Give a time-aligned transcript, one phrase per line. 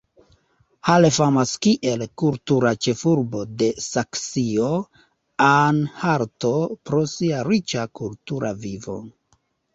[0.87, 6.53] Halle famas kiel "kultura ĉefurbo" de Saksio-Anhalto
[6.91, 8.99] pro sia riĉa kultura vivo.